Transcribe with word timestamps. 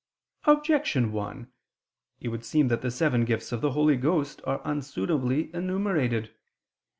Objection 0.45 1.11
1: 1.11 1.51
It 2.21 2.29
would 2.29 2.43
seem 2.43 2.69
that 2.69 2.91
seven 2.91 3.23
gifts 3.23 3.51
of 3.51 3.61
the 3.61 3.73
Holy 3.73 3.95
Ghost 3.97 4.41
are 4.47 4.59
unsuitably 4.65 5.53
enumerated. 5.53 6.33